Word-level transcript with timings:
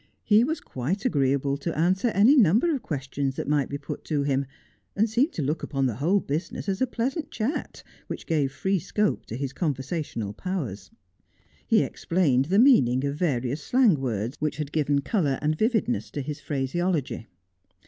He 0.23 0.43
was 0.43 0.61
quite 0.61 1.05
agreeable 1.05 1.57
to 1.57 1.77
answer 1.77 2.07
any 2.07 2.35
number 2.35 2.73
of 2.73 2.81
questions 2.81 3.35
that 3.35 3.47
might 3.47 3.69
be 3.69 3.77
put 3.77 4.03
to 4.05 4.23
him, 4.23 4.47
and 4.95 5.07
deemed 5.07 5.31
to 5.33 5.43
look 5.43 5.61
upon 5.61 5.85
the 5.85 5.97
whole 5.97 6.19
business 6.19 6.67
as 6.67 6.81
a 6.81 6.87
pleasant 6.87 7.29
chat, 7.29 7.83
which 8.07 8.25
gave 8.25 8.51
free 8.51 8.79
scope 8.79 9.27
to 9.27 9.35
his 9.37 9.53
conversational 9.53 10.33
powers. 10.33 10.89
He 11.67 11.83
explained 11.83 12.45
the 12.45 12.57
meaning 12.57 13.05
of 13.05 13.13
various 13.15 13.61
slang 13.61 13.93
words, 13.93 14.37
which 14.39 14.57
had 14.57 14.71
given 14.71 15.01
colour 15.01 15.37
and 15.39 15.55
vividness 15.55 16.09
to 16.13 16.21
his 16.21 16.39
phraseology. 16.39 17.27